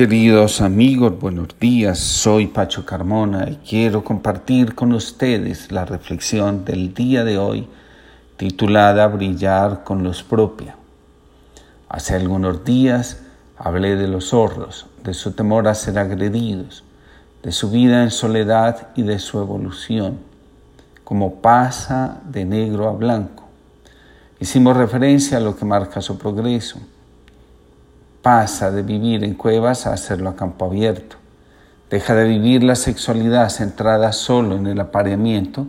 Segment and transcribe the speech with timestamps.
[0.00, 1.98] Queridos amigos, buenos días.
[1.98, 7.68] Soy Pacho Carmona y quiero compartir con ustedes la reflexión del día de hoy
[8.38, 10.74] titulada Brillar con los propios.
[11.90, 13.20] Hace algunos días
[13.58, 16.82] hablé de los zorros, de su temor a ser agredidos,
[17.42, 20.18] de su vida en soledad y de su evolución,
[21.04, 23.44] como pasa de negro a blanco.
[24.40, 26.80] Hicimos referencia a lo que marca su progreso
[28.22, 31.16] pasa de vivir en cuevas a hacerlo a campo abierto.
[31.88, 35.66] Deja de vivir la sexualidad centrada solo en el apareamiento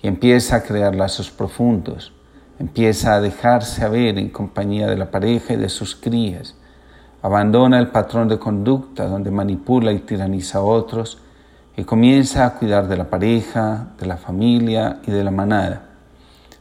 [0.00, 2.12] y empieza a crear lazos profundos.
[2.58, 6.54] Empieza a dejarse ver en compañía de la pareja y de sus crías.
[7.20, 11.18] Abandona el patrón de conducta donde manipula y tiraniza a otros
[11.76, 15.82] y comienza a cuidar de la pareja, de la familia y de la manada.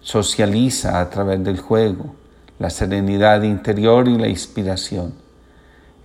[0.02, 2.16] Socializa a través del juego,
[2.60, 5.27] la serenidad interior y la inspiración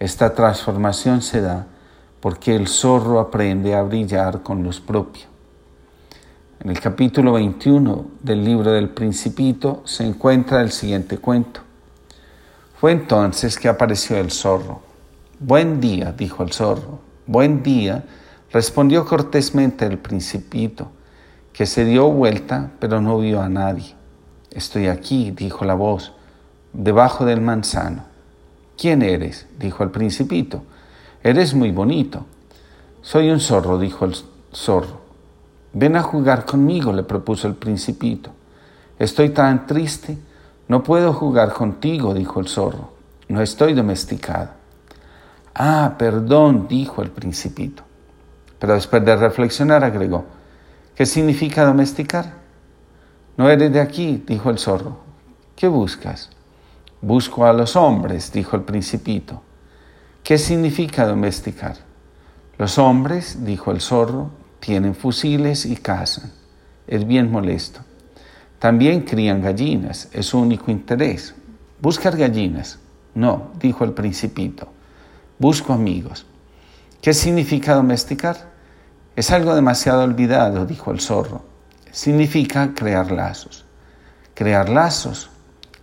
[0.03, 1.65] esta transformación se da
[2.19, 5.29] porque el zorro aprende a brillar con los propios.
[6.59, 11.61] En el capítulo 21 del libro del Principito se encuentra el siguiente cuento.
[12.81, 14.83] Fue entonces que apareció el zorro.
[15.39, 16.99] Buen día, dijo el zorro.
[17.27, 18.03] Buen día,
[18.53, 20.91] respondió cortésmente el Principito,
[21.53, 23.95] que se dio vuelta pero no vio a nadie.
[24.51, 26.13] Estoy aquí, dijo la voz,
[26.73, 28.12] debajo del manzano.
[28.83, 29.47] ¿Quién eres?
[29.61, 30.65] dijo el principito.
[31.23, 32.27] Eres muy bonito.
[33.01, 34.17] Soy un zorro, dijo el
[34.53, 35.01] zorro.
[35.73, 38.31] Ven a jugar conmigo, le propuso el principito.
[38.99, 40.19] Estoy tan triste.
[40.67, 42.91] No puedo jugar contigo, dijo el zorro.
[43.29, 44.49] No estoy domesticado.
[45.55, 47.85] Ah, perdón, dijo el principito.
[48.59, 50.25] Pero después de reflexionar agregó,
[50.97, 52.33] ¿qué significa domesticar?
[53.37, 54.97] No eres de aquí, dijo el zorro.
[55.55, 56.31] ¿Qué buscas?
[57.05, 59.43] Busco a los hombres, dijo el principito.
[60.23, 61.75] ¿Qué significa domesticar?
[62.59, 66.31] Los hombres, dijo el zorro, tienen fusiles y cazan.
[66.87, 67.81] Es bien molesto.
[68.61, 71.35] También crían gallinas, es su único interés.
[71.81, 72.79] ¿Buscar gallinas?
[73.17, 74.69] No, dijo el principito.
[75.41, 76.25] Busco amigos.
[77.01, 78.53] ¿Qué significa domesticar?
[79.17, 81.43] Es algo demasiado olvidado, dijo el zorro.
[81.91, 83.65] Significa crear lazos.
[84.35, 85.31] ¿Crear lazos?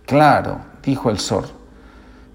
[0.06, 1.50] Claro, dijo el zorro,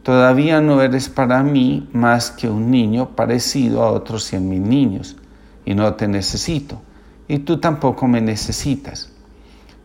[0.03, 5.15] todavía no eres para mí más que un niño parecido a otros cien mil niños,
[5.65, 6.81] y no te necesito,
[7.27, 9.11] y tú tampoco me necesitas.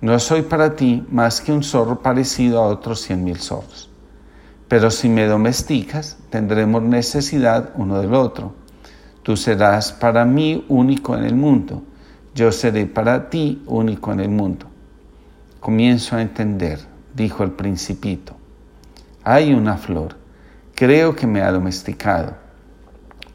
[0.01, 3.91] No soy para ti más que un zorro parecido a otros cien mil zorros.
[4.69, 8.55] Pero si me domesticas, tendremos necesidad uno del otro.
[9.23, 11.83] Tú serás para mí único en el mundo,
[12.35, 14.67] yo seré para ti único en el mundo.
[15.59, 16.81] Comienzo a entender,
[17.15, 18.37] dijo el principito.
[19.23, 20.17] Hay una flor.
[20.75, 22.37] Creo que me ha domesticado.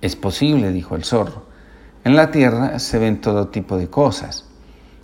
[0.02, 1.46] Es posible, dijo el zorro.
[2.04, 4.46] En la tierra se ven todo tipo de cosas.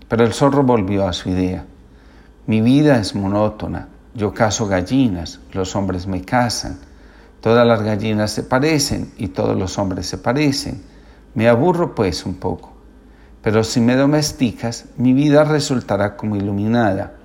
[0.08, 1.66] Pero el zorro volvió a su idea.
[2.48, 3.90] Mi vida es monótona.
[4.16, 6.80] Yo caso gallinas, los hombres me casan.
[7.42, 10.82] Todas las gallinas se parecen y todos los hombres se parecen.
[11.36, 12.74] Me aburro pues un poco.
[13.44, 17.21] Pero si me domesticas, mi vida resultará como iluminada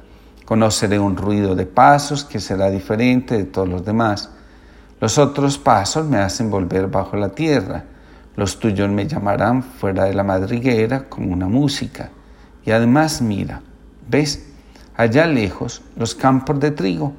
[0.47, 4.31] Conoceré un ruido de pasos que será diferente de todos los demás.
[5.01, 7.83] Los otros pasos me hacen volver bajo la tierra.
[8.37, 12.11] Los tuyos me llamarán fuera de la madriguera como una música.
[12.65, 13.61] Y además mira,
[14.09, 14.47] ¿ves?
[14.97, 17.13] Allá lejos los campos de trigo.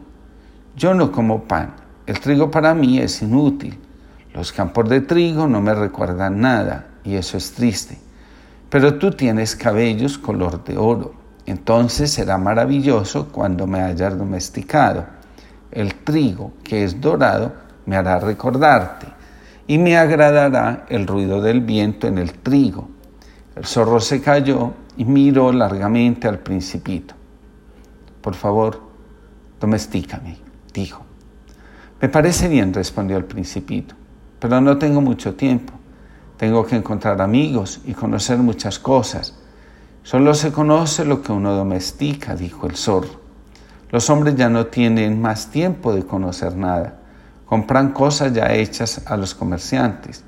[0.78, 1.76] Yo no como pan.
[2.06, 3.78] El trigo para mí es inútil.
[4.34, 7.98] Los campos de trigo no me recuerdan nada y eso es triste.
[8.70, 11.17] Pero tú tienes cabellos color de oro
[11.48, 15.06] entonces será maravilloso cuando me hayas domesticado.
[15.72, 17.54] El trigo que es dorado
[17.86, 19.08] me hará recordarte
[19.66, 22.90] y me agradará el ruido del viento en el trigo.
[23.56, 27.16] El zorro se cayó y miró largamente al principito.
[28.22, 28.82] Por favor,
[29.60, 30.38] domestícame,
[30.74, 31.02] dijo.
[32.02, 33.96] Me parece bien, respondió el principito,
[34.40, 35.74] pero no tengo mucho tiempo.
[36.36, 39.34] Tengo que encontrar amigos y conocer muchas cosas.
[40.08, 43.20] Solo se conoce lo que uno domestica, dijo el zorro.
[43.92, 46.98] Los hombres ya no tienen más tiempo de conocer nada.
[47.46, 50.24] Compran cosas ya hechas a los comerciantes.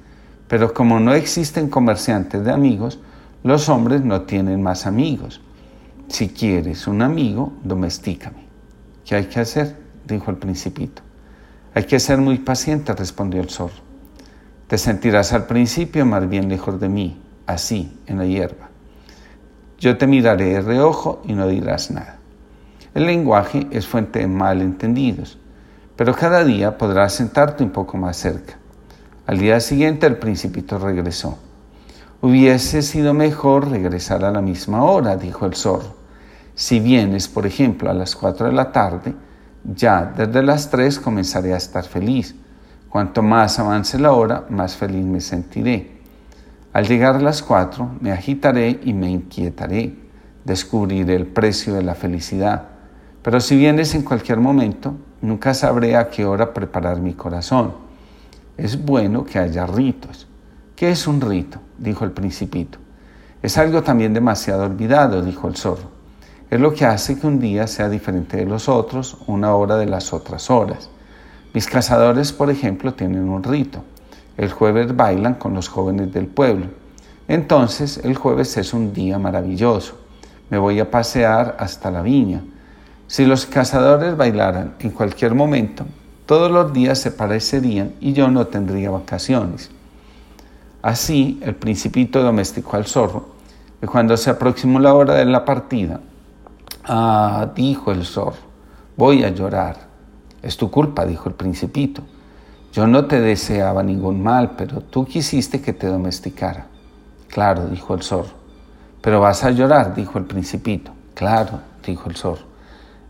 [0.50, 3.00] Pero como no existen comerciantes de amigos,
[3.42, 5.40] los hombres no tienen más amigos.
[6.10, 8.48] Si quieres un amigo, domestícame.
[9.06, 9.78] ¿Qué hay que hacer?
[10.06, 11.04] dijo el principito.
[11.74, 13.82] Hay que ser muy paciente, respondió el zorro.
[14.68, 18.69] Te sentirás al principio más bien lejos de mí, así, en la hierba.
[19.80, 22.18] Yo te miraré de reojo y no dirás nada.
[22.94, 25.38] El lenguaje es fuente de malentendidos,
[25.96, 28.58] pero cada día podrás sentarte un poco más cerca.
[29.26, 31.38] Al día siguiente el principito regresó.
[32.22, 35.96] Hubiese sido mejor regresar a la misma hora, dijo el zorro.
[36.56, 39.14] Si vienes, por ejemplo, a las cuatro de la tarde,
[39.64, 42.36] ya desde las tres comenzaré a estar feliz.
[42.90, 45.99] Cuanto más avance la hora, más feliz me sentiré.
[46.74, 49.95] Al llegar las cuatro, me agitaré y me inquietaré.
[50.45, 52.69] Descubriré el precio de la felicidad.
[53.21, 57.89] Pero si vienes en cualquier momento, nunca sabré a qué hora preparar mi corazón
[58.60, 60.27] es bueno que haya ritos.
[60.75, 61.60] ¿Qué es un rito?
[61.77, 62.77] dijo el principito.
[63.42, 65.89] Es algo también demasiado olvidado, dijo el zorro.
[66.50, 69.86] Es lo que hace que un día sea diferente de los otros, una hora de
[69.86, 70.89] las otras horas.
[71.54, 73.83] Mis cazadores, por ejemplo, tienen un rito.
[74.39, 76.68] El jueves bailan con los jóvenes del pueblo.
[77.27, 79.97] Entonces, el jueves es un día maravilloso.
[80.50, 82.41] Me voy a pasear hasta la viña.
[83.07, 85.86] Si los cazadores bailaran en cualquier momento,
[86.25, 89.71] todos los días se parecerían y yo no tendría vacaciones.
[90.81, 93.36] Así el principito domesticó al zorro,
[93.83, 96.00] y cuando se aproximó la hora de la partida,
[96.86, 98.38] ah, dijo el zorro,
[98.95, 99.89] voy a llorar.
[100.41, 102.03] Es tu culpa, dijo el principito.
[102.71, 106.68] Yo no te deseaba ningún mal, pero tú quisiste que te domesticara.
[107.27, 108.38] Claro, dijo el zorro.
[109.01, 110.92] Pero vas a llorar, dijo el principito.
[111.16, 112.44] Claro, dijo el zorro.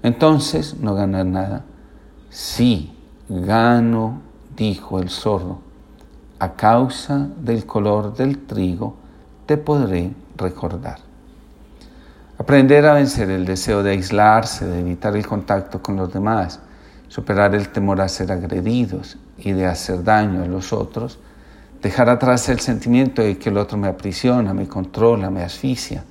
[0.01, 1.65] Entonces no ganas nada.
[2.29, 2.95] Sí,
[3.27, 4.21] Gano,
[4.55, 5.59] dijo el zorro,
[6.39, 8.95] a causa del color del trigo
[9.45, 10.99] te podré recordar.
[12.37, 16.59] Aprender a vencer el deseo de aislarse, de evitar el contacto con los demás,
[17.09, 21.19] superar el temor a ser agredidos y de hacer daño a los otros,
[21.81, 26.03] dejar atrás el sentimiento de que el otro me aprisiona, me controla, me asfixia,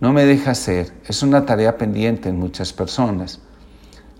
[0.00, 3.40] no me deja ser, es una tarea pendiente en muchas personas.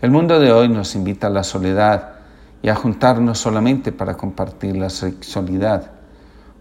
[0.01, 2.23] El mundo de hoy nos invita a la soledad,
[2.63, 5.91] y a juntarnos solamente para compartir la sexualidad.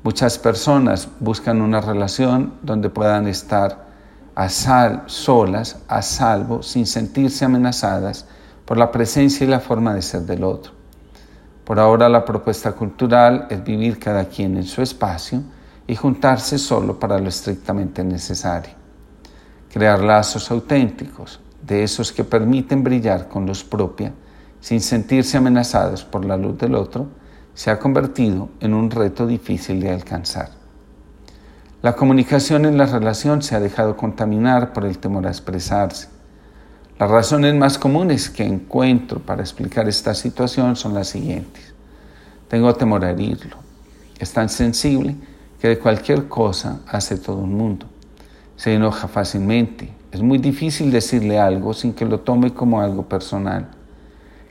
[0.04, 3.92] Muchas personas buscan una relación donde puedan estar
[4.34, 8.26] a sal, solas, a salvo, sin sentirse amenazadas
[8.66, 10.81] por la presencia y la forma de ser del otro.
[11.72, 15.42] Por ahora la propuesta cultural es vivir cada quien en su espacio
[15.88, 18.74] y juntarse solo para lo estrictamente necesario.
[19.72, 24.12] Crear lazos auténticos, de esos que permiten brillar con luz propia,
[24.60, 27.08] sin sentirse amenazados por la luz del otro,
[27.54, 30.50] se ha convertido en un reto difícil de alcanzar.
[31.82, 36.10] La comunicación en la relación se ha dejado contaminar por el temor a expresarse.
[37.02, 41.74] Las razones más comunes que encuentro para explicar esta situación son las siguientes.
[42.48, 43.58] Tengo temor a herirlo.
[44.20, 45.16] Es tan sensible
[45.60, 47.88] que de cualquier cosa hace todo un mundo.
[48.56, 49.92] Se enoja fácilmente.
[50.12, 53.70] Es muy difícil decirle algo sin que lo tome como algo personal.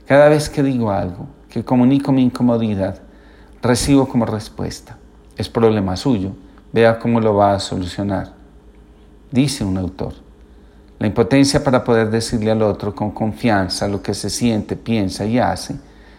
[0.05, 3.01] Cada vez que digo algo, que comunico mi incomodidad,
[3.63, 4.99] recibo como respuesta,
[5.37, 6.33] es problema suyo,
[6.73, 8.33] vea cómo lo va a solucionar.
[9.31, 10.15] Dice un autor,
[11.01, 15.39] la impotencia para poder decirle al otro con confianza lo que se siente, piensa y
[15.39, 15.77] hace,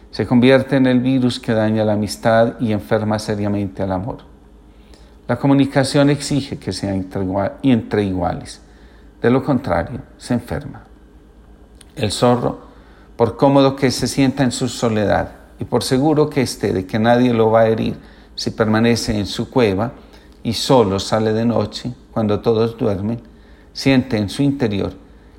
[0.09, 4.23] se convierte en el virus que daña la amistad y enferma seriamente al amor.
[5.27, 8.61] La comunicación exige que sea entre iguales,
[9.21, 10.81] de lo contrario, se enferma.
[11.95, 12.61] El zorro
[13.15, 15.29] por cómodo que se sienta en su soledad
[15.59, 17.99] y por seguro que esté de que nadie lo va a herir
[18.33, 19.91] si permanece en su cueva
[20.41, 23.21] y solo sale de noche cuando todos duermen,
[23.73, 24.93] siente en su interior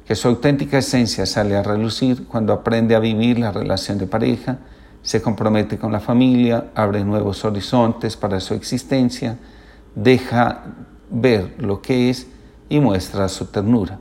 [0.06, 4.58] que su auténtica esencia sale a relucir cuando aprende a vivir la relación de pareja,
[5.02, 9.38] se compromete con la familia, abre nuevos horizontes para su existencia,
[9.94, 10.64] deja
[11.10, 12.26] ver lo que es
[12.68, 13.98] y muestra su ternura.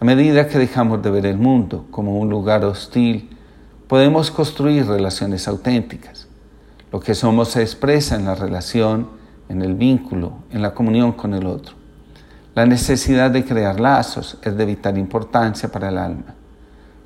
[0.00, 3.30] A medida que dejamos de ver el mundo como un lugar hostil,
[3.88, 6.28] podemos construir relaciones auténticas.
[6.92, 9.08] Lo que somos se expresa en la relación,
[9.48, 11.77] en el vínculo, en la comunión con el otro.
[12.58, 16.34] La necesidad de crear lazos es de vital importancia para el alma.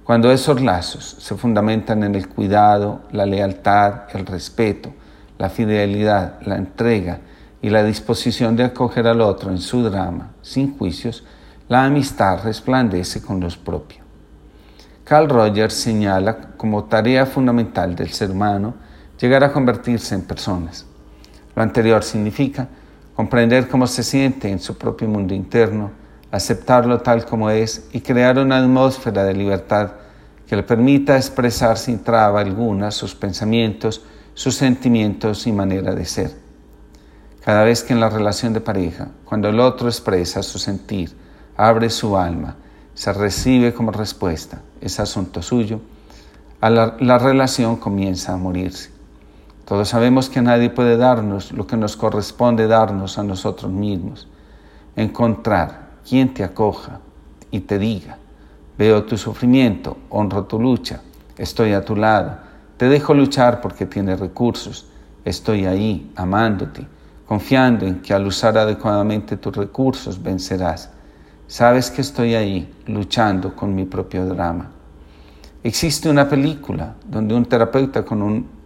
[0.02, 4.94] Cuando esos lazos se fundamentan en el cuidado, la lealtad, el respeto,
[5.36, 7.18] la fidelidad, la entrega
[7.60, 11.22] y la disposición de acoger al otro en su drama, sin juicios,
[11.68, 14.00] la amistad resplandece con los propios.
[15.04, 18.72] Carl Rogers señala como tarea fundamental del ser humano
[19.20, 20.86] llegar a convertirse en personas.
[21.54, 22.68] Lo anterior significa
[23.14, 25.90] comprender cómo se siente en su propio mundo interno,
[26.30, 29.92] aceptarlo tal como es y crear una atmósfera de libertad
[30.46, 34.02] que le permita expresar sin traba alguna sus pensamientos,
[34.34, 36.30] sus sentimientos y manera de ser.
[37.44, 41.10] Cada vez que en la relación de pareja, cuando el otro expresa su sentir,
[41.56, 42.56] abre su alma,
[42.94, 45.80] se recibe como respuesta, es asunto suyo,
[46.60, 48.91] la, la relación comienza a morirse.
[49.64, 54.28] Todos sabemos que nadie puede darnos lo que nos corresponde darnos a nosotros mismos.
[54.96, 57.00] Encontrar quien te acoja
[57.50, 58.18] y te diga,
[58.76, 61.00] veo tu sufrimiento, honro tu lucha,
[61.38, 62.38] estoy a tu lado,
[62.76, 64.86] te dejo luchar porque tienes recursos,
[65.24, 66.86] estoy ahí amándote,
[67.26, 70.90] confiando en que al usar adecuadamente tus recursos vencerás.
[71.46, 74.70] Sabes que estoy ahí luchando con mi propio drama.
[75.62, 78.61] Existe una película donde un terapeuta con un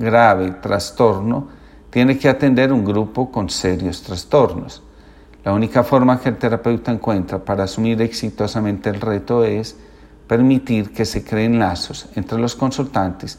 [0.00, 1.48] grave trastorno
[1.90, 4.82] tiene que atender un grupo con serios trastornos.
[5.44, 9.76] La única forma que el terapeuta encuentra para asumir exitosamente el reto es
[10.26, 13.38] permitir que se creen lazos entre los consultantes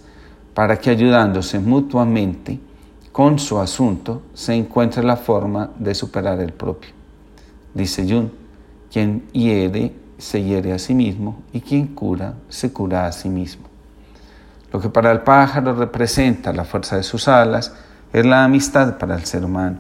[0.54, 2.60] para que ayudándose mutuamente
[3.12, 6.92] con su asunto se encuentre la forma de superar el propio.
[7.74, 8.30] Dice Jung,
[8.92, 13.71] quien hiere se hiere a sí mismo y quien cura se cura a sí mismo.
[14.72, 17.74] Lo que para el pájaro representa la fuerza de sus alas
[18.14, 19.80] es la amistad para el ser humano.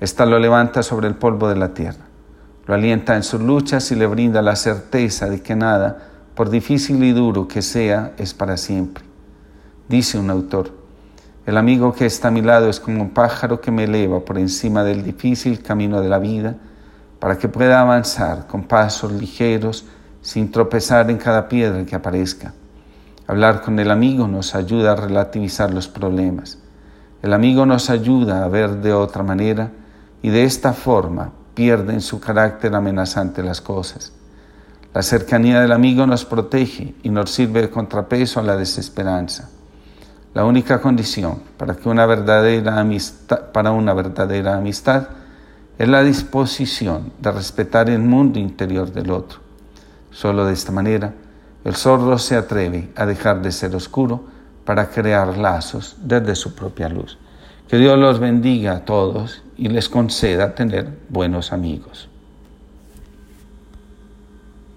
[0.00, 2.04] Esta lo levanta sobre el polvo de la tierra,
[2.66, 5.98] lo alienta en sus luchas y le brinda la certeza de que nada,
[6.34, 9.04] por difícil y duro que sea, es para siempre.
[9.88, 10.70] Dice un autor,
[11.46, 14.38] el amigo que está a mi lado es como un pájaro que me eleva por
[14.38, 16.56] encima del difícil camino de la vida
[17.18, 19.86] para que pueda avanzar con pasos ligeros
[20.20, 22.52] sin tropezar en cada piedra que aparezca.
[23.28, 26.56] Hablar con el amigo nos ayuda a relativizar los problemas.
[27.22, 29.70] El amigo nos ayuda a ver de otra manera
[30.22, 34.12] y de esta forma pierden su carácter amenazante las cosas.
[34.94, 39.50] La cercanía del amigo nos protege y nos sirve de contrapeso a la desesperanza.
[40.32, 45.08] La única condición para, que una verdadera amistad, para una verdadera amistad
[45.76, 49.40] es la disposición de respetar el mundo interior del otro.
[50.10, 51.12] Solo de esta manera
[51.64, 54.24] el sordo se atreve a dejar de ser oscuro
[54.64, 57.18] para crear lazos desde su propia luz.
[57.68, 62.08] Que Dios los bendiga a todos y les conceda tener buenos amigos.